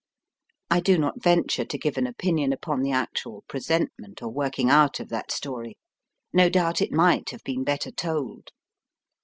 I 0.71 0.79
do 0.79 0.97
not 0.97 1.21
venture 1.21 1.63
to 1.63 1.77
give 1.77 1.95
an 1.95 2.07
opinion 2.07 2.51
upon 2.51 2.81
the 2.81 2.89
actual 2.91 3.43
present 3.47 3.91
ment 3.99 4.23
or 4.23 4.29
working 4.29 4.67
out 4.71 4.99
of 4.99 5.09
that 5.09 5.31
story. 5.31 5.77
No 6.33 6.49
doubt 6.49 6.81
it 6.81 6.91
might 6.91 7.29
have 7.29 7.43
been 7.43 7.63
better 7.63 7.91
told. 7.91 8.49